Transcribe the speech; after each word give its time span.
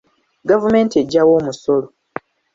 Gavumenti 0.49 0.93
ejjawa 1.01 1.31
omusolo? 1.39 1.87